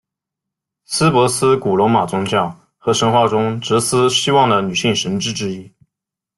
[0.85, 5.71] 司珀斯古罗马宗教和神话中职司希望的女性神只之一。